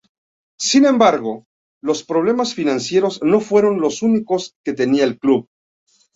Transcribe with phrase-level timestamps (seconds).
[0.59, 1.45] Sin embargo,
[1.79, 5.47] los problemas financieros no fueron los únicos que tenía el club.